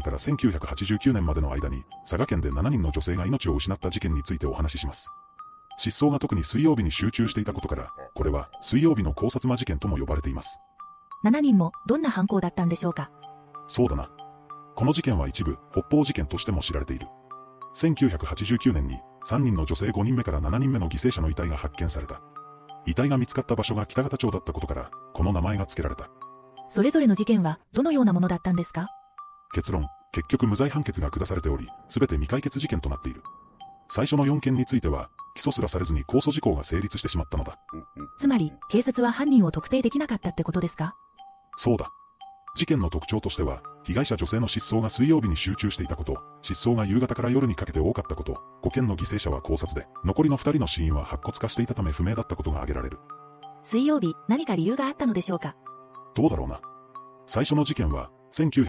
[0.00, 5.10] 年から1989年までの間に、佐賀県で7人の女性が命を失った事件についてお話しします。
[5.76, 10.58] 失踪が特に水曜日に集中していたことから、これは水曜日の考察魔事件とも呼ばれています。
[11.24, 13.10] 7人もどんな犯行だったんでしょうか？
[13.66, 14.10] そうだな。
[14.74, 17.06] この事件は一部、北方事件としても知られている。
[17.74, 22.20] 1989年に、3人の女性5人目から7人目の犠牲者の遺体が発見された。
[22.86, 26.08] 遺体が見つかった場所が北方町だったことから、この名前が付けられた。
[26.68, 28.88] それぞれの事件はどのようなものだったんですか？
[29.52, 33.22] 結論、結局無罪判決が下されており、すべて未解決事件となっている。
[33.88, 37.58] 最初の4件については、起訴すらされずに控訴事項が成立してしまったのだ。
[38.18, 40.94] つまり、警察は犯人を特定できなかったってことですか？
[41.56, 41.90] そうだ。
[42.56, 52.98] 事件の特徴としては、被害者女性の失踪が水曜日に集中していたこと、失踪が夕方から夜にかけて多かったこと、5件の犠牲者は考察で、残りの2人の死因は白骨化していたため不明だったことが挙げられる。
[53.62, 55.56] 水曜日、何か理由があったのでしょうか？
[56.14, 56.60] どうだろうな。
[57.26, 58.68] 最初の事件は、1900